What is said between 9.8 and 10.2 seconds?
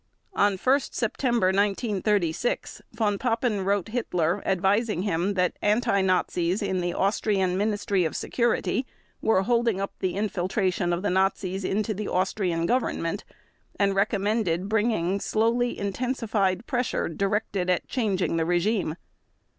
the